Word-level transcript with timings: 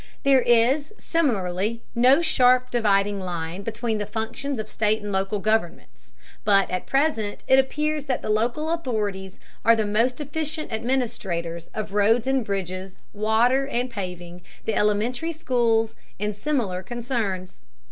There 0.23 0.41
is, 0.41 0.93
similarly, 0.97 1.83
no 1.93 2.23
sharp 2.23 2.71
dividing 2.71 3.19
line 3.19 3.61
between 3.61 3.99
the 3.99 4.07
functions 4.07 4.57
of 4.57 4.67
state 4.67 4.99
and 5.03 5.11
local 5.11 5.37
governments, 5.37 6.13
but 6.43 6.71
at 6.71 6.87
present 6.87 7.43
it 7.47 7.59
appears 7.59 8.05
that 8.05 8.23
the 8.23 8.31
local 8.31 8.71
authorities 8.71 9.39
are 9.63 9.75
the 9.75 9.85
most 9.85 10.19
efficient 10.19 10.73
administrators 10.73 11.67
of 11.75 11.93
roads 11.93 12.25
and 12.25 12.43
bridges, 12.43 12.97
water 13.13 13.67
and 13.67 13.91
paving, 13.91 14.41
the 14.65 14.73
elementary 14.73 15.31
schools, 15.31 15.93
and 16.19 16.35
similar 16.35 16.81
concerns. 16.81 17.59